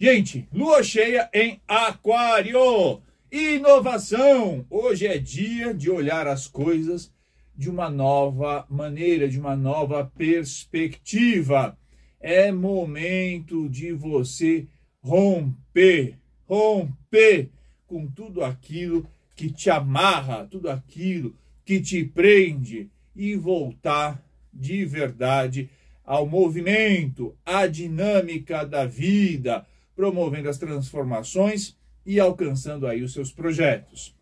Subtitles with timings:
[0.00, 3.02] Gente, lua cheia em Aquário.
[3.32, 4.64] Inovação.
[4.70, 7.12] Hoje é dia de olhar as coisas
[7.56, 11.76] de uma nova maneira, de uma nova perspectiva.
[12.20, 14.68] É momento de você
[15.02, 17.50] romper, romper
[17.84, 19.04] com tudo aquilo
[19.34, 21.34] que te amarra, tudo aquilo
[21.64, 24.24] que te prende e voltar
[24.54, 25.68] de verdade
[26.04, 29.66] ao movimento, à dinâmica da vida,
[29.98, 34.14] promovendo as transformações e alcançando aí os seus projetos.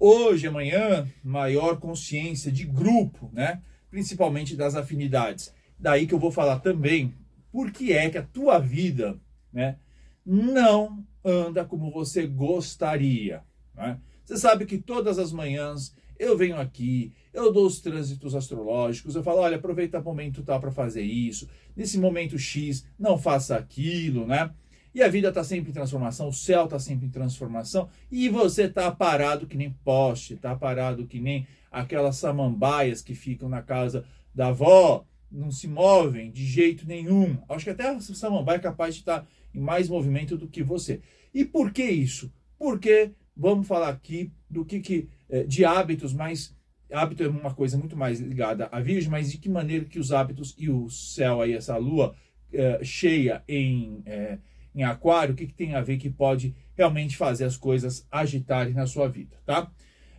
[0.00, 3.60] Hoje, amanhã, maior consciência de grupo, né?
[3.90, 5.52] Principalmente das afinidades.
[5.78, 7.12] Daí que eu vou falar também
[7.52, 9.20] por que é que a tua vida,
[9.52, 9.76] né,
[10.24, 13.42] não anda como você gostaria,
[13.74, 14.00] né?
[14.24, 19.22] Você sabe que todas as manhãs eu venho aqui, eu dou os trânsitos astrológicos, eu
[19.22, 24.26] falo, olha, aproveita o momento tal para fazer isso, nesse momento X, não faça aquilo,
[24.26, 24.50] né?
[24.94, 28.64] E a vida está sempre em transformação, o céu está sempre em transformação, e você
[28.64, 34.04] está parado que nem poste, está parado que nem aquelas samambaias que ficam na casa
[34.32, 37.36] da avó, não se movem de jeito nenhum.
[37.48, 40.62] Acho que até a samambaia é capaz de estar tá em mais movimento do que
[40.62, 41.00] você.
[41.34, 42.32] E por que isso?
[42.56, 45.08] Porque vamos falar aqui do que, que
[45.46, 46.54] de hábitos mais
[46.92, 50.12] hábito é uma coisa muito mais ligada à Virgem, mas de que maneira que os
[50.12, 52.14] hábitos e o céu aí essa lua
[52.52, 54.38] é, cheia em é,
[54.74, 58.74] em aquário, o que, que tem a ver que pode realmente fazer as coisas agitarem
[58.74, 59.70] na sua vida, tá?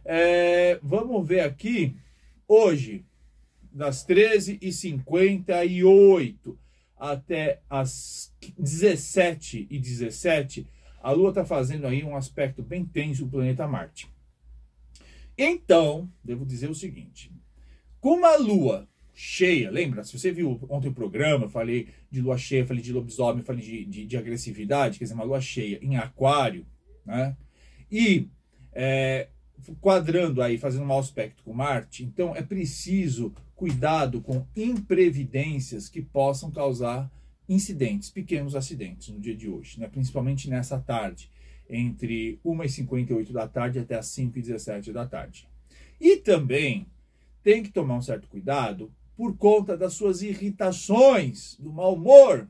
[0.06, 1.97] É, vamos ver aqui,
[2.47, 3.06] hoje,
[3.72, 6.58] das 13h58
[6.97, 10.66] até as 17h17,
[11.02, 14.08] a Lua está fazendo aí um aspecto bem tenso do planeta Marte.
[15.38, 17.31] Então, devo dizer o seguinte:
[18.00, 20.03] como a Lua cheia, lembra?
[20.03, 23.86] Se você viu ontem o programa, falei de lua cheia, falei de lobisomem, falei de,
[23.86, 26.66] de, de agressividade, quer dizer, uma lua cheia em aquário,
[27.06, 27.36] né?
[27.89, 28.28] E
[28.73, 29.30] é,
[29.80, 36.02] quadrando aí, fazendo um mau aspecto com Marte, então é preciso cuidado com imprevidências que
[36.02, 37.09] possam causar
[37.47, 39.88] incidentes, pequenos acidentes no dia de hoje, né?
[39.88, 41.31] principalmente nessa tarde,
[41.70, 45.48] entre 1h58 da tarde até as 5h17 da tarde.
[46.00, 46.88] E também
[47.44, 52.48] tem que tomar um certo cuidado por conta das suas irritações, do mau humor,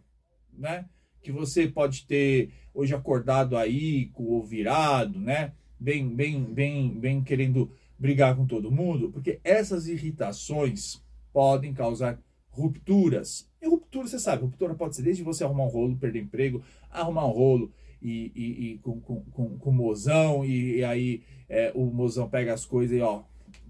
[0.52, 0.86] né?
[1.22, 5.54] Que você pode ter hoje acordado aí com o virado, né?
[5.80, 11.02] Bem, bem, bem, bem querendo brigar com todo mundo, porque essas irritações
[11.32, 13.50] podem causar rupturas.
[13.62, 17.26] E ruptura, você sabe, ruptura pode ser desde você arrumar um rolo, perder emprego, arrumar
[17.28, 17.72] um rolo
[18.06, 22.54] e, e, e com, com, com, com mozão, e, e aí é, o mozão pega
[22.54, 23.24] as coisas e ó,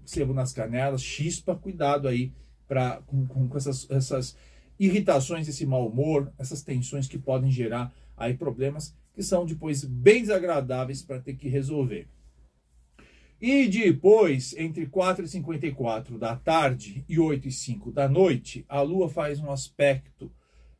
[0.04, 2.32] sebo nas canelas, chispa, cuidado aí
[2.68, 4.36] pra, com, com, com essas, essas
[4.78, 10.20] irritações, esse mau humor, essas tensões que podem gerar aí problemas que são depois bem
[10.20, 12.06] desagradáveis para ter que resolver.
[13.40, 18.82] E depois, entre 4 e 54 da tarde e 8 e 5 da noite, a
[18.82, 20.30] Lua faz um aspecto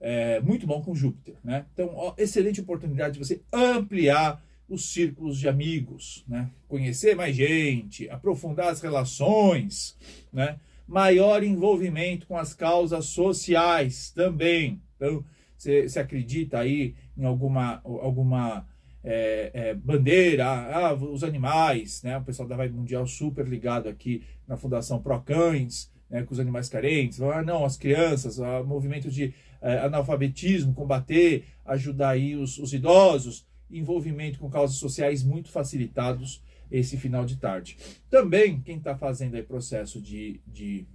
[0.00, 1.36] é, muito bom com Júpiter.
[1.42, 1.66] Né?
[1.72, 6.50] Então, ó, excelente oportunidade de você ampliar os círculos de amigos, né?
[6.68, 9.96] conhecer mais gente, aprofundar as relações,
[10.32, 10.58] né?
[10.86, 14.80] maior envolvimento com as causas sociais também.
[14.96, 15.24] Então,
[15.56, 18.66] você acredita aí em alguma, alguma
[19.02, 22.18] é, é, bandeira, ah, os animais, né?
[22.18, 26.68] O pessoal da Vibe Mundial super ligado aqui na Fundação Procães, né, com os animais
[26.68, 32.72] carentes, ah, não, as crianças, ah, movimento de é, analfabetismo, combater, ajudar aí os, os
[32.72, 37.76] idosos, envolvimento com causas sociais muito facilitados esse final de tarde.
[38.10, 40.86] Também, quem está fazendo aí processo de, de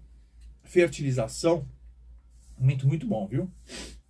[0.63, 1.65] fertilização,
[2.57, 3.49] momento muito bom, viu?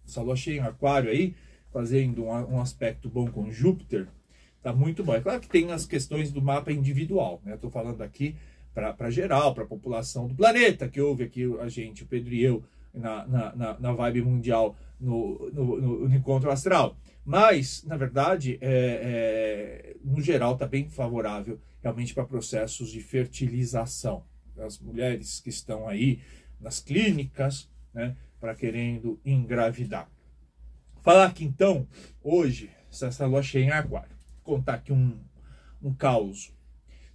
[0.06, 1.36] Essa lua cheia em aquário aí,
[1.72, 4.08] fazendo um, um aspecto bom com Júpiter,
[4.62, 5.14] tá muito bom.
[5.14, 7.56] É claro que tem as questões do mapa individual, né?
[7.56, 8.36] Estou falando aqui
[8.74, 12.42] para geral, para a população do planeta, que ouve aqui a gente, o Pedro e
[12.44, 16.98] eu, na, na, na, vibe mundial no, no, no, no encontro astral.
[17.24, 24.24] Mas, na verdade, é, é, no geral, está bem favorável realmente para processos de fertilização.
[24.58, 26.22] As mulheres que estão aí
[26.60, 30.10] nas clínicas, né, para querendo engravidar.
[31.02, 31.88] Falar aqui então,
[32.22, 34.16] hoje, essa lua cheia em aquário.
[34.44, 35.20] Contar aqui um,
[35.82, 36.54] um caos.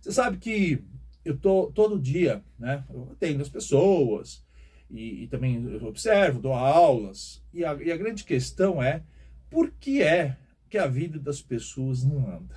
[0.00, 0.82] Você sabe que
[1.26, 4.44] eu tô todo dia, né, eu atendo as pessoas
[4.88, 7.43] e, e também observo, dou aulas.
[7.52, 9.02] E a, e a grande questão é
[9.50, 10.37] por que é
[10.70, 12.55] que a vida das pessoas não anda?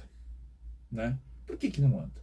[0.92, 1.18] Né?
[1.46, 2.20] Por que, que não anda?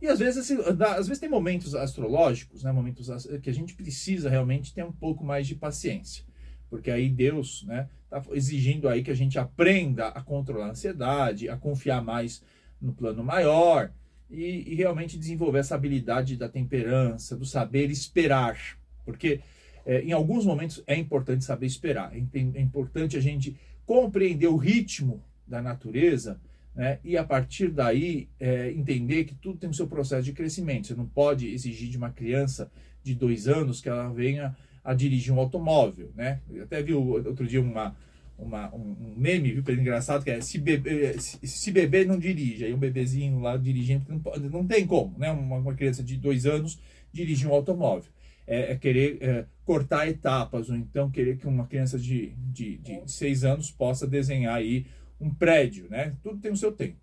[0.00, 3.08] E às vezes, assim, às vezes tem momentos astrológicos, né, momentos
[3.40, 6.24] que a gente precisa realmente ter um pouco mais de paciência.
[6.68, 11.48] porque aí Deus né, está exigindo aí que a gente aprenda a controlar a ansiedade,
[11.48, 12.42] a confiar mais
[12.80, 13.92] no plano maior
[14.30, 18.58] e, e realmente desenvolver essa habilidade da temperança, do saber esperar,
[19.04, 19.40] porque
[19.84, 22.20] é, em alguns momentos é importante saber esperar, é,
[22.54, 26.40] é importante a gente compreender o ritmo da natureza
[26.74, 26.98] né?
[27.04, 30.86] e a partir daí é, entender que tudo tem o seu processo de crescimento.
[30.86, 32.70] Você não pode exigir de uma criança
[33.02, 36.10] de dois anos que ela venha a dirigir um automóvel.
[36.14, 36.40] Né?
[36.50, 37.94] Eu até vi outro dia uma,
[38.38, 42.64] uma, um meme, viu, engraçado, que é se beber, se, se beber não dirige.
[42.64, 45.30] Aí um bebezinho lá dirigindo, não, não tem como, né?
[45.30, 46.80] Uma, uma, criança de dois anos
[47.12, 48.10] dirigir um automóvel.
[48.46, 53.10] É, é querer é, cortar etapas, ou então querer que uma criança de, de, de
[53.10, 54.86] seis anos possa desenhar aí
[55.20, 56.16] um prédio, né?
[56.22, 57.00] Tudo tem o seu tempo.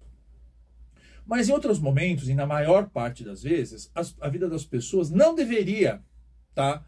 [1.26, 5.10] Mas em outros momentos, e na maior parte das vezes, a, a vida das pessoas
[5.10, 6.02] não deveria
[6.50, 6.86] estar tá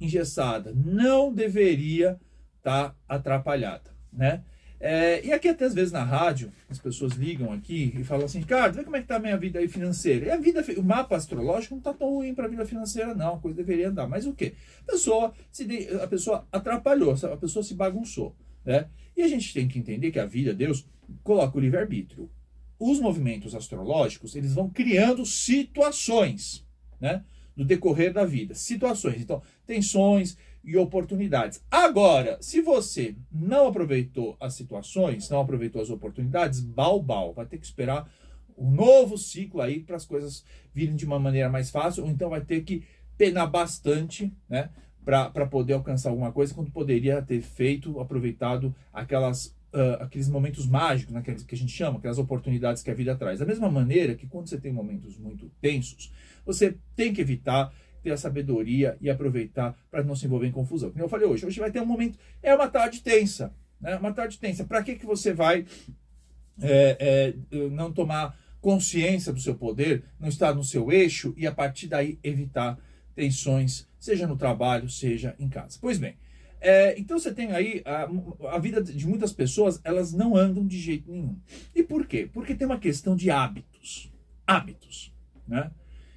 [0.00, 2.33] engessada, não deveria estar
[2.64, 4.42] tá atrapalhada, né?
[4.80, 8.42] É, e aqui até às vezes na rádio, as pessoas ligam aqui e falam assim,
[8.42, 10.26] cara, vê como é que tá a minha vida aí financeira.
[10.26, 13.36] E a vida, o mapa astrológico não tá tão ruim para a vida financeira não,
[13.36, 14.06] a coisa deveria andar.
[14.06, 14.54] Mas o quê?
[14.82, 18.34] A pessoa, se, a pessoa atrapalhou, a pessoa se bagunçou,
[18.64, 18.88] né?
[19.16, 20.86] E a gente tem que entender que a vida, Deus,
[21.22, 22.30] coloca o livre-arbítrio.
[22.78, 26.66] Os movimentos astrológicos, eles vão criando situações,
[27.00, 27.24] né?
[27.56, 28.54] No decorrer da vida.
[28.54, 29.22] Situações.
[29.22, 31.62] Então, tensões e oportunidades.
[31.70, 37.66] Agora, se você não aproveitou as situações, não aproveitou as oportunidades, balbal, vai ter que
[37.66, 38.10] esperar
[38.56, 42.30] um novo ciclo aí para as coisas virem de uma maneira mais fácil, ou então
[42.30, 42.84] vai ter que
[43.16, 44.70] penar bastante, né?
[45.04, 51.12] para poder alcançar alguma coisa quando poderia ter feito, aproveitado aquelas, uh, aqueles momentos mágicos
[51.12, 53.38] né, que a gente chama, aquelas oportunidades que a vida traz.
[53.38, 56.10] Da mesma maneira que quando você tem momentos muito tensos,
[56.44, 57.70] você tem que evitar
[58.04, 60.90] ter a sabedoria e aproveitar para não se envolver em confusão.
[60.90, 63.96] Como eu falei hoje, hoje vai ter um momento, é uma tarde tensa, né?
[63.96, 64.62] uma tarde tensa.
[64.62, 65.64] Para que, que você vai
[66.60, 71.52] é, é, não tomar consciência do seu poder, não estar no seu eixo e a
[71.52, 72.78] partir daí evitar
[73.14, 75.78] tensões seja no trabalho, seja em casa.
[75.80, 76.16] Pois bem,
[76.60, 78.06] é, então você tem aí a,
[78.54, 81.38] a, vida de muitas pessoas, elas não andam de jeito nenhum.
[81.74, 82.28] E por quê?
[82.30, 84.12] Porque tem uma questão de hábitos.
[84.46, 85.10] Hábitos,
[85.48, 85.70] né?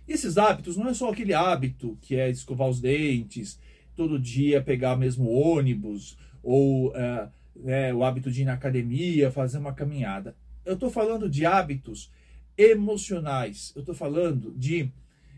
[0.07, 3.59] Esses hábitos não é só aquele hábito que é escovar os dentes,
[3.95, 7.29] todo dia pegar mesmo ônibus, ou é,
[7.65, 10.35] é, o hábito de ir na academia, fazer uma caminhada.
[10.63, 12.11] Eu estou falando de hábitos
[12.57, 14.91] emocionais, eu estou falando de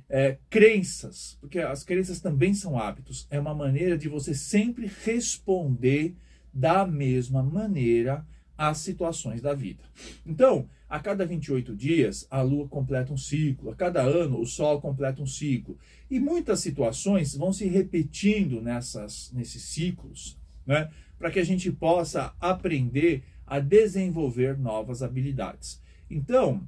[0.09, 6.15] é, crenças, porque as crenças também são hábitos, é uma maneira de você sempre responder
[6.53, 8.25] da mesma maneira
[8.57, 9.83] às situações da vida.
[10.25, 14.81] Então, a cada 28 dias, a Lua completa um ciclo, a cada ano, o Sol
[14.81, 15.77] completa um ciclo.
[16.09, 20.89] E muitas situações vão se repetindo nessas, nesses ciclos, né?
[21.17, 25.79] para que a gente possa aprender a desenvolver novas habilidades.
[26.09, 26.67] Então,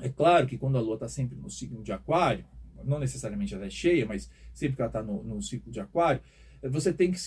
[0.00, 2.44] é claro que quando a Lua está sempre no signo de Aquário,
[2.84, 6.20] não necessariamente ela é cheia, mas sempre que ela está no, no ciclo de aquário,
[6.62, 7.18] você tem que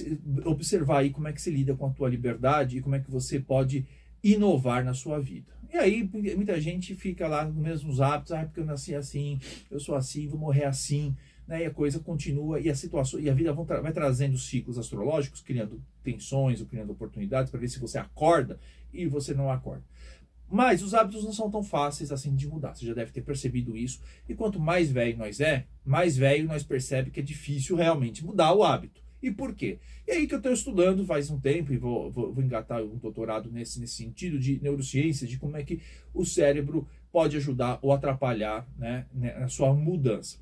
[0.45, 3.09] observar aí como é que se lida com a tua liberdade e como é que
[3.09, 3.85] você pode
[4.23, 5.58] inovar na sua vida.
[5.71, 9.39] E aí muita gente fica lá nos mesmos hábitos, ah, porque eu nasci assim,
[9.69, 11.15] eu sou assim, vou morrer assim,
[11.47, 11.63] né?
[11.63, 15.41] E a coisa continua e a situação e a vida tra vai trazendo ciclos astrológicos,
[15.41, 18.59] criando tensões ou criando oportunidades para ver se você acorda
[18.93, 19.83] e você não acorda.
[20.51, 22.73] Mas os hábitos não são tão fáceis assim de mudar.
[22.73, 24.01] Você já deve ter percebido isso.
[24.27, 28.53] E quanto mais velho nós é, mais velho nós percebemos que é difícil realmente mudar
[28.53, 29.01] o hábito.
[29.21, 29.79] E por quê?
[30.07, 32.97] E aí que eu estou estudando faz um tempo e vou, vou, vou, engatar um
[32.97, 35.81] doutorado nesse, nesse sentido de neurociência, de como é que
[36.13, 40.37] o cérebro pode ajudar ou atrapalhar né, né na sua mudança.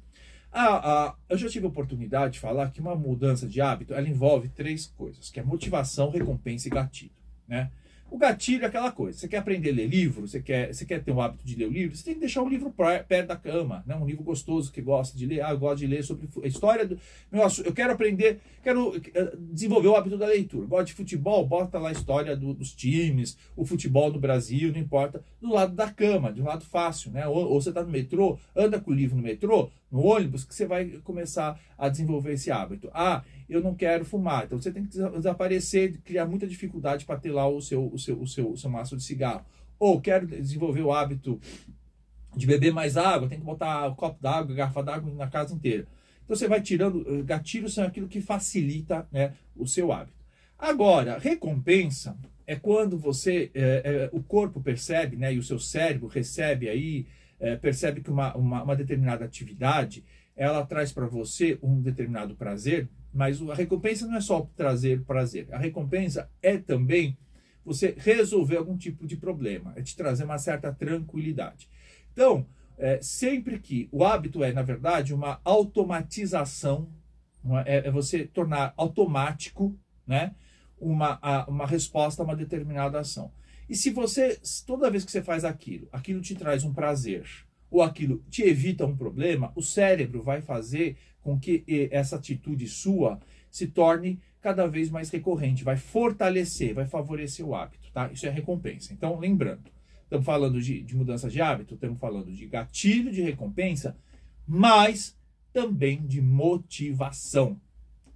[0.51, 4.07] Ah, ah, eu já tive a oportunidade de falar que uma mudança de hábito ela
[4.07, 7.11] envolve três coisas, que é motivação, recompensa e gatilho.
[7.47, 7.71] Né?
[8.09, 9.17] O gatilho é aquela coisa.
[9.17, 11.67] Você quer aprender a ler livro, você quer, você quer ter o hábito de ler
[11.67, 12.73] o livro, você tem que deixar o livro
[13.07, 13.95] perto da cama, né?
[13.95, 15.41] Um livro gostoso que gosta de ler.
[15.41, 16.97] Ah, eu gosto de ler sobre a história do.
[17.31, 20.65] Nossa, eu quero aprender, quero eh, desenvolver o hábito da leitura.
[20.67, 24.79] Gosto de futebol, bota lá a história do, dos times, o futebol no Brasil, não
[24.79, 27.27] importa, do lado da cama, de um lado fácil, né?
[27.27, 30.53] Ou, ou você está no metrô, anda com o livro no metrô, no ônibus, que
[30.53, 32.89] você vai começar a desenvolver esse hábito.
[32.93, 34.45] Ah, eu não quero fumar.
[34.45, 38.19] Então você tem que desaparecer, criar muita dificuldade para ter lá o seu, o, seu,
[38.19, 39.45] o, seu, o seu maço de cigarro.
[39.79, 41.39] Ou quero desenvolver o hábito
[42.35, 45.87] de beber mais água, tem que botar um copo d'água, garrafa d'água na casa inteira.
[46.23, 50.17] Então você vai tirando, eh, gatilhos são aquilo que facilita né, o seu hábito.
[50.59, 56.07] Agora, recompensa é quando você, é, é, o corpo percebe, né, e o seu cérebro
[56.07, 57.05] recebe aí,
[57.39, 60.03] é, percebe que uma, uma, uma determinada atividade
[60.35, 65.47] ela traz para você um determinado prazer, mas a recompensa não é só trazer prazer.
[65.51, 67.17] A recompensa é também
[67.65, 71.67] você resolver algum tipo de problema, é te trazer uma certa tranquilidade.
[72.13, 72.45] Então,
[72.77, 76.89] é, sempre que o hábito é, na verdade, uma automatização,
[77.65, 80.35] é, é você tornar automático né,
[80.79, 83.31] uma, a, uma resposta a uma determinada ação.
[83.69, 87.25] E se você, toda vez que você faz aquilo, aquilo te traz um prazer,
[87.69, 93.19] ou aquilo te evita um problema, o cérebro vai fazer com que essa atitude sua
[93.51, 98.09] se torne cada vez mais recorrente, vai fortalecer, vai favorecer o hábito, tá?
[98.11, 98.93] Isso é recompensa.
[98.93, 99.69] Então, lembrando,
[100.03, 103.97] estamos falando de, de mudança de hábito, estamos falando de gatilho de recompensa,
[104.47, 105.17] mas
[105.51, 107.59] também de motivação.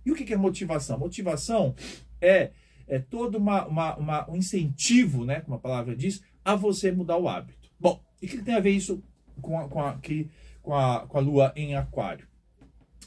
[0.06, 0.98] E o que é motivação?
[0.98, 1.76] Motivação
[2.22, 2.52] é,
[2.92, 7.18] é todo uma, uma, uma, um incentivo, né, como a palavra diz, a você mudar
[7.18, 7.72] o hábito.
[7.80, 9.02] Bom, e o que tem a ver isso
[9.42, 10.30] com a, com a, aqui,
[10.62, 12.28] com a, com a lua em aquário?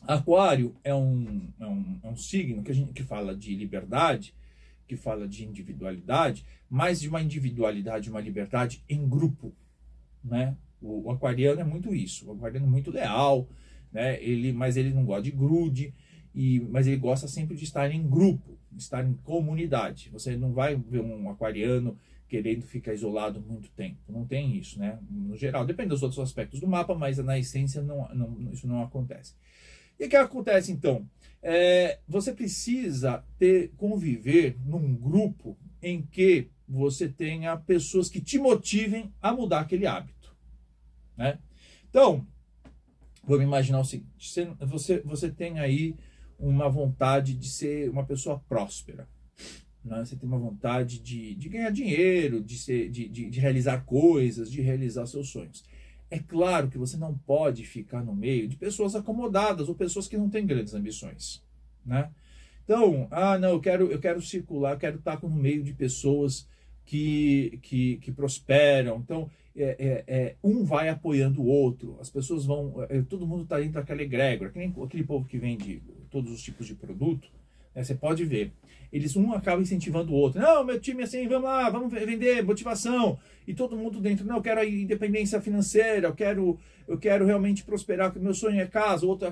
[0.09, 4.35] Aquário é um, é um, é um signo que, a gente, que fala de liberdade,
[4.89, 9.55] que fala de individualidade, mas de uma individualidade, uma liberdade em grupo,
[10.25, 10.57] né?
[10.81, 13.47] O, o aquariano é muito isso, o aquariano é muito leal,
[13.93, 14.23] né?
[14.23, 15.93] Ele, mas ele não gosta de grude,
[16.35, 20.11] e, mas ele gosta sempre de estar em grupo, estar em comunidade.
[20.13, 21.97] Você não vai ver um aquariano
[22.29, 24.01] querendo ficar isolado muito tempo.
[24.09, 24.99] Não tem isso, né?
[25.09, 28.83] No geral, depende dos outros aspectos do mapa, mas na essência não, não, isso não
[28.83, 29.35] acontece.
[29.99, 31.09] E o que acontece então?
[31.41, 39.13] É, você precisa ter conviver num grupo em que você tenha pessoas que te motivem
[39.21, 40.35] a mudar aquele hábito,
[41.17, 41.39] né?
[41.89, 42.27] Então,
[43.23, 45.95] vamos imaginar o seguinte: você, você tem aí
[46.39, 49.09] uma vontade de ser uma pessoa próspera,
[49.85, 50.05] né?
[50.05, 54.51] Você tem uma vontade de, de ganhar dinheiro, de, ser, de, de, de realizar coisas,
[54.51, 55.63] de realizar seus sonhos.
[56.11, 60.17] É claro que você não pode ficar no meio de pessoas acomodadas ou pessoas que
[60.17, 61.43] não têm grandes ambições,
[61.85, 62.11] né?
[62.65, 66.49] Então, ah, não, eu quero, eu quero circular, eu quero estar no meio de pessoas
[66.87, 68.97] que, que, que prosperam.
[68.97, 73.45] Então, é, é, é, um vai apoiando o outro, as pessoas vão, é, todo mundo
[73.45, 74.53] está dentro daquela egrégora,
[74.85, 77.29] aquele povo que vende todos os tipos de produto,
[77.75, 78.53] né, você pode ver
[78.95, 80.41] eles um acaba incentivando o outro.
[80.41, 83.19] Não, meu time assim, vamos lá, vamos vender, motivação.
[83.45, 87.65] E todo mundo dentro, não, eu quero a independência financeira, eu quero, eu quero realmente
[87.65, 89.29] prosperar, porque meu sonho é casa, o outro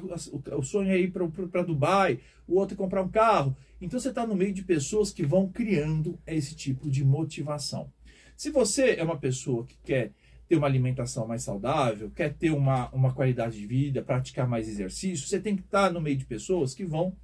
[0.58, 3.56] o sonho é ir para Dubai, o outro é comprar um carro.
[3.80, 7.88] Então você está no meio de pessoas que vão criando esse tipo de motivação.
[8.36, 10.12] Se você é uma pessoa que quer
[10.48, 15.26] ter uma alimentação mais saudável, quer ter uma, uma qualidade de vida, praticar mais exercício,
[15.26, 17.16] você tem que estar no meio de pessoas que vão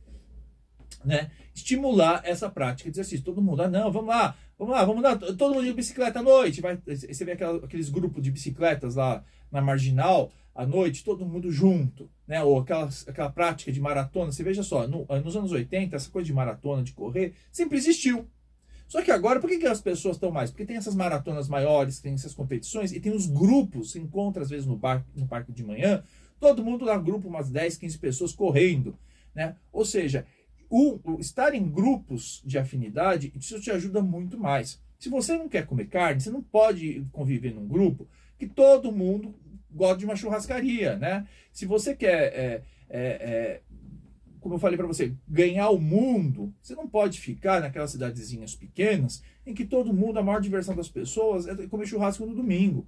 [1.04, 3.24] né, estimular essa prática de exercício.
[3.24, 6.22] Todo mundo, ah, não, vamos lá, vamos lá, vamos lá, todo mundo de bicicleta à
[6.22, 6.60] noite.
[6.60, 11.52] Vai, você vê aquela, aqueles grupos de bicicletas lá na marginal, à noite, todo mundo
[11.52, 12.42] junto, né?
[12.42, 14.32] Ou aquela, aquela prática de maratona.
[14.32, 18.28] Você veja só, no, nos anos 80, essa coisa de maratona, de correr, sempre existiu.
[18.88, 20.50] Só que agora, por que, que as pessoas estão mais?
[20.50, 24.48] Porque tem essas maratonas maiores, tem essas competições, e tem os grupos, se encontra às
[24.48, 26.02] vezes no, bar, no parque de manhã,
[26.40, 28.98] todo mundo lá, grupo, umas 10, 15 pessoas correndo.
[29.34, 29.54] Né?
[29.70, 30.26] Ou seja,
[30.70, 34.80] o, o, estar em grupos de afinidade, isso te ajuda muito mais.
[34.98, 39.34] Se você não quer comer carne, você não pode conviver num grupo que todo mundo
[39.70, 41.26] gosta de uma churrascaria, né?
[41.52, 43.60] Se você quer, é, é, é,
[44.48, 49.22] como eu falei para você, ganhar o mundo, você não pode ficar naquelas cidadezinhas pequenas
[49.46, 52.86] em que todo mundo, a maior diversão das pessoas é comer churrasco no domingo.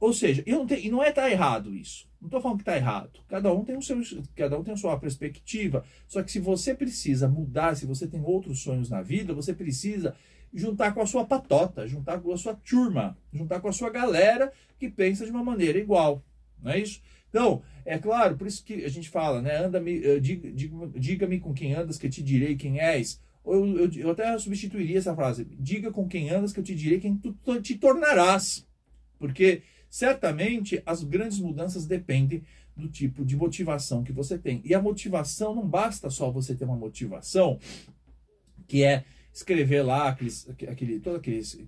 [0.00, 2.08] Ou seja, eu não tenho, e não é tá errado isso.
[2.20, 3.20] Não estou falando que está errado.
[3.28, 4.00] Cada um tem o seu,
[4.34, 5.84] cada um tem a sua perspectiva.
[6.08, 10.16] Só que se você precisa mudar, se você tem outros sonhos na vida, você precisa
[10.52, 14.52] juntar com a sua patota, juntar com a sua turma, juntar com a sua galera
[14.78, 16.24] que pensa de uma maneira igual.
[16.60, 17.00] Não é isso?
[17.28, 19.64] Então, é claro, por isso que a gente fala, né?
[19.64, 23.20] Anda-me, eh, diga-me diga com quem andas, que eu te direi quem és.
[23.44, 27.00] Eu, eu, eu, até substituiria essa frase: diga com quem andas, que eu te direi
[27.00, 28.66] quem tu te tornarás.
[29.18, 32.42] Porque Certamente as grandes mudanças dependem
[32.76, 34.60] do tipo de motivação que você tem.
[34.64, 37.58] E a motivação não basta só você ter uma motivação
[38.66, 41.58] que é escrever lá aqueles, aquele, todos aqueles,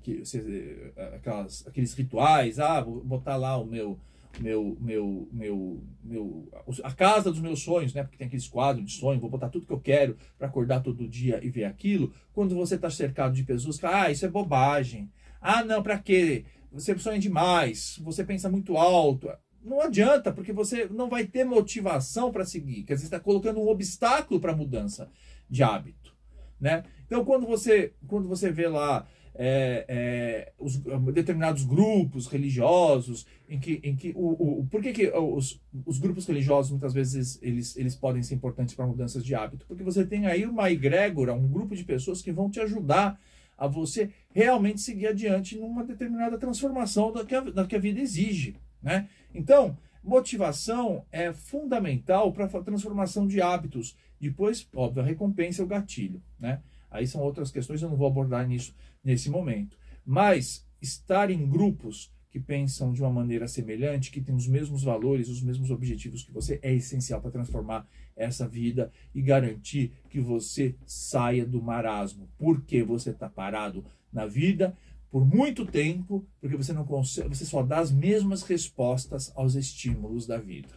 [1.15, 3.99] aquelas, aqueles rituais, ah, vou botar lá o meu,
[4.39, 6.49] meu, meu, meu, meu,
[6.83, 8.03] a casa dos meus sonhos, né?
[8.03, 11.09] Porque tem aqueles quadros de sonho, vou botar tudo que eu quero para acordar todo
[11.09, 12.13] dia e ver aquilo.
[12.33, 15.11] Quando você está cercado de pessoas ah, isso é bobagem.
[15.41, 16.45] Ah, não, para quê?
[16.73, 19.31] você sonha demais, você pensa muito alto.
[19.63, 22.85] Não adianta, porque você não vai ter motivação para seguir.
[22.85, 25.11] Quer dizer, está colocando um obstáculo para a mudança
[25.49, 26.15] de hábito.
[26.59, 26.85] Né?
[27.07, 29.07] Então, quando você, quando você vê lá
[29.43, 30.77] é, é, os,
[31.15, 36.27] determinados grupos religiosos, em que, em que o, o, por que, que os, os grupos
[36.27, 39.65] religiosos muitas vezes eles, eles podem ser importantes para mudanças de hábito?
[39.67, 43.19] Porque você tem aí uma egrégora, um grupo de pessoas que vão te ajudar
[43.57, 47.99] a você realmente seguir adiante numa determinada transformação da que a, da que a vida
[47.99, 49.09] exige, né?
[49.35, 53.97] Então, motivação é fundamental para a transformação de hábitos.
[54.21, 56.61] Depois, óbvio, a recompensa é o gatilho, né?
[56.91, 59.77] Aí são outras questões, eu não vou abordar nisso nesse momento.
[60.05, 65.29] Mas estar em grupos que pensam de uma maneira semelhante, que têm os mesmos valores,
[65.29, 70.77] os mesmos objetivos que você, é essencial para transformar essa vida e garantir que você
[70.87, 72.29] saia do marasmo.
[72.39, 74.77] Porque você está parado na vida
[75.11, 80.25] por muito tempo, porque você não consegue, você só dá as mesmas respostas aos estímulos
[80.25, 80.69] da vida.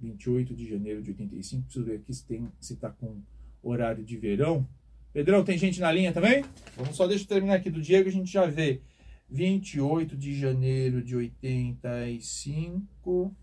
[0.00, 1.64] 28 de janeiro de 85.
[1.64, 3.20] Preciso ver aqui se tem se está com
[3.62, 4.66] horário de verão.
[5.12, 6.44] Pedrão, tem gente na linha também?
[6.76, 8.80] Vamos só deixa eu terminar aqui do Diego, a gente já vê.
[9.28, 13.34] 28 de janeiro de 85.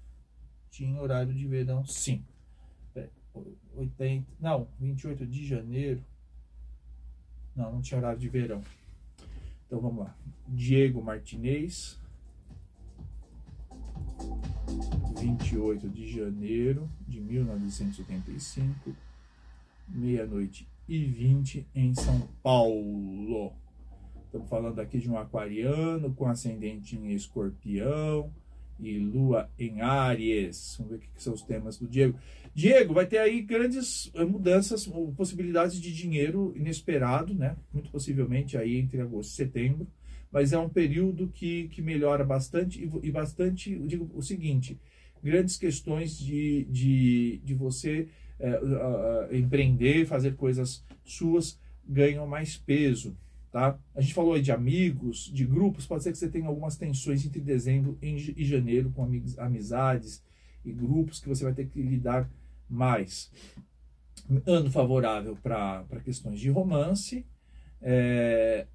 [0.70, 2.24] Tinha horário de verão, sim.
[3.76, 6.04] 80, não, 28 de janeiro.
[7.56, 8.62] Não, não tinha horário de verão.
[9.66, 10.16] Então vamos lá.
[10.48, 12.00] Diego Martinez.
[15.34, 18.96] 28 de janeiro de 1985,
[19.88, 23.52] meia-noite e 20 em São Paulo.
[24.26, 28.32] Estamos falando aqui de um aquariano com ascendente em escorpião
[28.80, 30.76] e lua em Áries.
[30.78, 32.18] Vamos ver o que são os temas do Diego.
[32.54, 34.86] Diego, vai ter aí grandes eh, mudanças,
[35.18, 37.56] possibilidades de dinheiro inesperado, né?
[37.74, 39.88] Muito possivelmente aí entre agosto e setembro.
[40.32, 44.80] Mas é um período que, que melhora bastante e, e bastante, eu digo o seguinte,
[45.24, 48.10] grandes questões de, de, de você
[48.40, 51.58] é, uh, uh, empreender, fazer coisas suas,
[51.88, 53.16] ganham mais peso.
[53.52, 53.80] Tá?
[53.96, 57.26] A gente falou aí de amigos, de grupos, pode ser que você tenha algumas tensões
[57.26, 60.24] entre dezembro e janeiro com amigos, amizades
[60.66, 62.30] e grupos que você vai ter que lidar
[62.68, 63.32] mais.
[64.46, 67.26] Ano favorável para questões de romance,
[67.82, 68.66] é,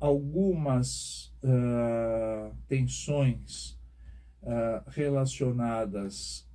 [0.00, 3.78] algumas uh, tensões
[4.42, 6.46] uh, relacionadas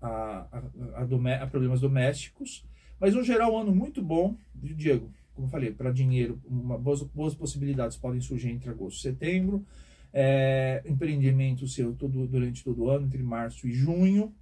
[0.00, 0.62] a, a,
[1.00, 2.64] a, a, problemas domésticos,
[3.00, 7.02] mas no geral um ano muito bom, Diego, como eu falei, para dinheiro, uma, boas,
[7.02, 9.64] boas possibilidades podem surgir entre agosto e setembro,
[10.12, 14.32] é, empreendimento seu todo, durante todo o ano, entre março e junho,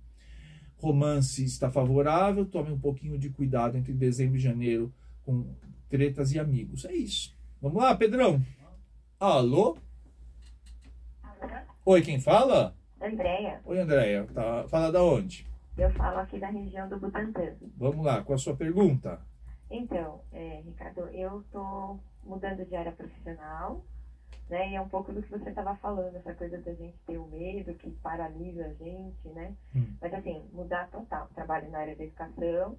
[0.76, 4.92] romance está favorável, tome um pouquinho de cuidado entre dezembro e janeiro
[5.24, 5.46] com
[5.88, 6.84] tretas e amigos.
[6.84, 7.34] É isso.
[7.60, 8.44] Vamos lá, Pedrão?
[9.18, 9.78] Alô?
[11.22, 11.62] Alô?
[11.84, 12.74] Oi, quem fala?
[13.02, 13.60] Andréia.
[13.64, 14.26] Oi, Andréia.
[14.32, 15.46] Tá, fala da onde?
[15.76, 17.54] Eu falo aqui da região do Butantã.
[17.76, 19.20] Vamos lá, com a sua pergunta.
[19.68, 23.82] Então, é, Ricardo, eu estou mudando de área profissional,
[24.48, 24.70] né?
[24.70, 27.26] E é um pouco do que você estava falando, essa coisa da gente ter o
[27.26, 29.56] medo que paralisa a gente, né?
[29.74, 29.96] Hum.
[30.00, 31.28] Mas assim, mudar total.
[31.34, 32.76] Trabalho na área da educação,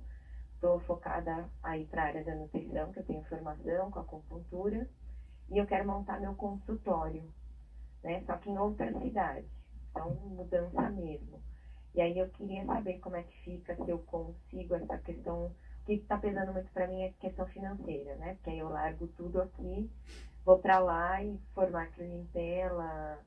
[0.53, 4.87] estou focada aí para a área da nutrição, que eu tenho formação com a acupuntura,
[5.49, 7.23] e eu quero montar meu consultório,
[8.03, 8.23] né?
[8.25, 9.47] Só que em outra cidade.
[9.93, 11.39] Então, mudança mesmo.
[11.93, 15.45] E aí eu queria saber como é que fica, se eu consigo essa questão.
[15.45, 18.35] O que está pesando muito para mim é a questão financeira, né?
[18.35, 19.89] Porque aí eu largo tudo aqui,
[20.45, 23.19] vou para lá e formar clientela,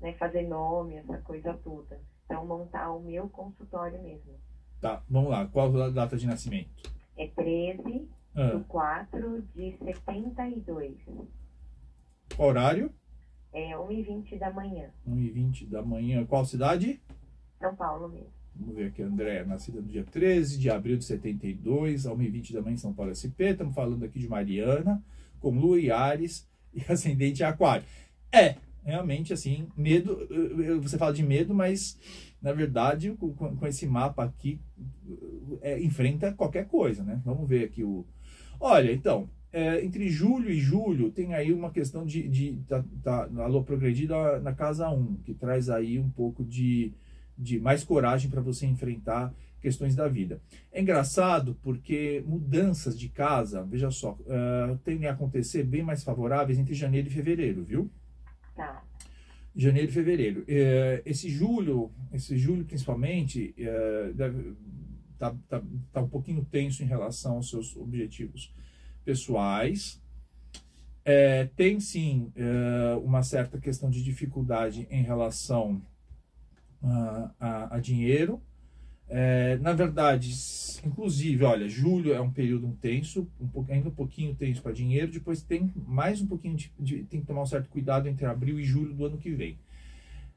[0.00, 0.12] né?
[0.14, 2.00] fazer nome, essa coisa toda.
[2.24, 4.34] Então, montar o meu consultório mesmo.
[4.80, 5.46] Tá, vamos lá.
[5.46, 6.90] Qual a data de nascimento?
[7.16, 8.56] É 13 ah.
[8.56, 10.96] de 4 de 72.
[12.38, 12.94] Horário?
[13.56, 14.90] É 1h20 da manhã.
[15.08, 16.26] 1h20 da manhã.
[16.26, 17.00] Qual cidade?
[17.58, 18.28] São Paulo mesmo.
[18.54, 22.60] Vamos ver aqui, André, nascida no dia 13 de abril de 72, a 1h20 da
[22.60, 23.56] manhã em São Paulo SP.
[23.56, 25.02] Estamos falando aqui de Mariana,
[25.40, 27.86] com Lua e Ares e ascendente Aquário.
[28.30, 30.28] É, realmente, assim, medo,
[30.82, 31.98] você fala de medo, mas
[32.42, 34.60] na verdade, com, com esse mapa aqui,
[35.62, 37.22] é, enfrenta qualquer coisa, né?
[37.24, 38.04] Vamos ver aqui o.
[38.60, 43.44] Olha, então, é, entre julho e julho tem aí uma questão de, de da, da,
[43.44, 46.92] a lua progredida na casa 1, que traz aí um pouco de,
[47.38, 50.40] de mais coragem para você enfrentar questões da vida.
[50.70, 56.58] É engraçado porque mudanças de casa, veja só, uh, tendem a acontecer bem mais favoráveis
[56.58, 57.90] entre janeiro e fevereiro, viu?
[58.54, 58.82] Tá.
[59.54, 60.40] Janeiro e fevereiro.
[60.42, 64.54] Uh, esse julho, esse julho principalmente, uh, deve,
[65.18, 68.54] tá, tá, tá um pouquinho tenso em relação aos seus objetivos
[69.06, 70.02] pessoais.
[71.04, 72.32] É, tem sim
[73.04, 75.80] uma certa questão de dificuldade em relação
[76.82, 78.42] a, a, a dinheiro,
[79.08, 80.32] é, na verdade,
[80.84, 85.12] inclusive, olha, julho é um período tenso, um pouco, ainda um pouquinho tenso para dinheiro,
[85.12, 88.58] depois tem mais um pouquinho de, de, tem que tomar um certo cuidado entre abril
[88.58, 89.58] e julho do ano que vem.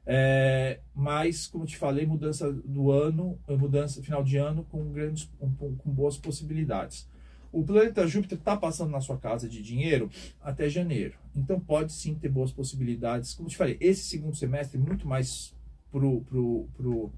[0.06, 5.74] É, mas, como te falei, mudança do ano, mudança final de ano com grandes, com,
[5.76, 7.08] com boas possibilidades.
[7.52, 10.08] O planeta Júpiter está passando na sua casa de dinheiro
[10.40, 13.34] até janeiro, então pode sim ter boas possibilidades.
[13.34, 15.54] Como te falei, esse segundo semestre é muito mais
[15.90, 17.12] pro, pro, pro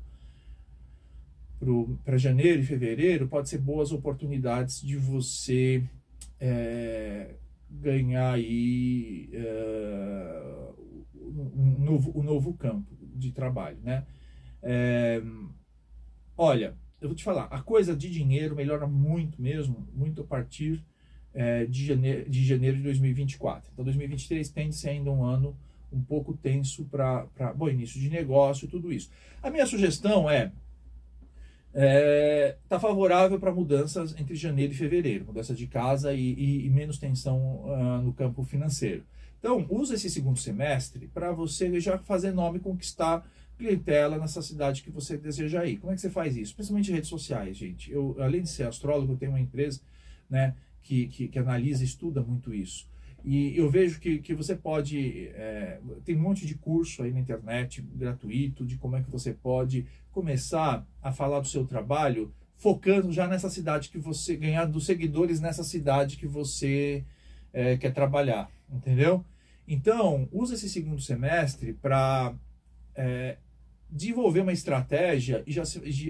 [2.04, 5.84] para janeiro e fevereiro, pode ser boas oportunidades de você
[6.40, 7.36] é,
[7.70, 10.72] ganhar aí é,
[11.14, 14.04] um, novo, um novo campo de trabalho, né?
[14.62, 15.22] É,
[16.36, 20.82] olha, eu vou te falar, a coisa de dinheiro melhora muito mesmo, muito a partir
[21.34, 23.70] é, de, janeiro, de janeiro de 2024.
[23.72, 25.56] Então, 2023 tende ser ainda um ano
[25.92, 29.10] um pouco tenso para, bom, início de negócio e tudo isso.
[29.42, 30.52] A minha sugestão é
[31.74, 36.66] está é, tá favorável para mudanças entre janeiro e fevereiro, mudança de casa e, e,
[36.66, 39.04] e menos tensão uh, no campo financeiro.
[39.38, 43.26] Então, use esse segundo semestre para você já fazer nome conquistar
[43.62, 45.78] clientela nessa cidade que você deseja ir.
[45.78, 46.54] Como é que você faz isso?
[46.54, 47.90] Principalmente redes sociais, gente.
[47.90, 49.80] Eu, além de ser astrólogo, eu tenho uma empresa
[50.28, 52.90] né, que, que, que analisa e estuda muito isso.
[53.24, 55.28] E eu vejo que, que você pode.
[55.28, 59.32] É, tem um monte de curso aí na internet gratuito de como é que você
[59.32, 64.36] pode começar a falar do seu trabalho focando já nessa cidade que você.
[64.36, 67.04] ganhar dos seguidores nessa cidade que você
[67.52, 69.24] é, quer trabalhar, entendeu?
[69.68, 72.34] Então, use esse segundo semestre para
[72.94, 73.36] é,
[73.92, 75.62] desenvolver uma estratégia e já,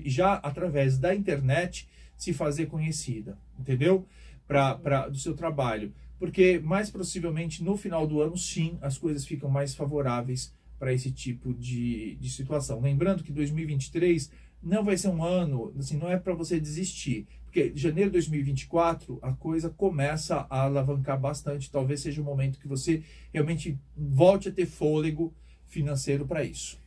[0.05, 4.07] já através da internet se fazer conhecida, entendeu?
[4.47, 5.93] Pra, pra, do seu trabalho
[6.23, 11.11] porque mais possivelmente no final do ano, sim, as coisas ficam mais favoráveis para esse
[11.11, 12.81] tipo de, de situação.
[12.81, 14.31] Lembrando que 2023
[14.63, 19.19] não vai ser um ano, assim, não é para você desistir, porque janeiro de 2024
[19.21, 21.69] a coisa começa a alavancar bastante.
[21.69, 25.35] Talvez seja o momento que você realmente volte a ter fôlego
[25.67, 26.82] financeiro para isso.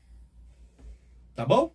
[1.35, 1.73] Tá bom?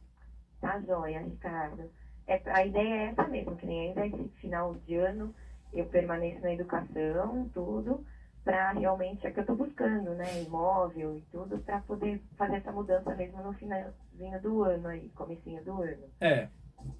[0.60, 1.90] Tá joia, Ricardo.
[2.26, 5.34] É, a ideia é essa mesmo, que nem ainda esse final de ano
[5.72, 8.04] eu permaneço na educação, tudo,
[8.42, 12.72] para realmente, é que eu estou buscando, né, imóvel e tudo, para poder fazer essa
[12.72, 16.04] mudança mesmo no finalzinho do ano aí, comecinho do ano.
[16.20, 16.48] É.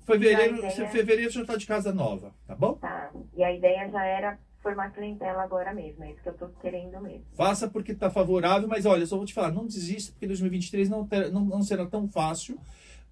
[0.05, 0.89] Fevereiro, ideia...
[0.89, 2.75] fevereiro já está de casa nova, tá bom?
[2.75, 3.11] Tá.
[3.35, 7.01] E a ideia já era formar clientela agora mesmo, é isso que eu estou querendo
[7.01, 7.25] mesmo.
[7.35, 11.07] Faça porque está favorável, mas olha, só vou te falar, não desista, porque 2023 não,
[11.07, 12.59] ter, não, não será tão fácil,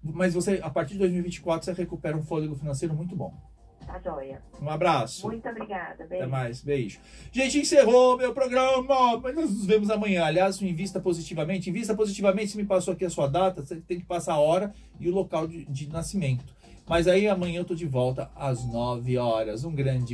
[0.01, 3.33] mas você, a partir de 2024, você recupera um fôlego financeiro muito bom.
[3.85, 4.39] Tá joia.
[4.61, 5.25] Um abraço.
[5.25, 6.05] Muito obrigada.
[6.05, 6.23] Beijo.
[6.23, 6.61] Até mais.
[6.61, 6.99] Beijo.
[7.31, 9.19] Gente, encerrou meu programa.
[9.19, 10.25] Mas nós nos vemos amanhã.
[10.25, 11.71] Aliás, invista positivamente.
[11.71, 12.51] Invista positivamente.
[12.51, 15.13] Se me passou aqui a sua data, você tem que passar a hora e o
[15.13, 16.53] local de, de nascimento.
[16.87, 19.63] Mas aí amanhã eu tô de volta às 9 horas.
[19.63, 20.05] Um grande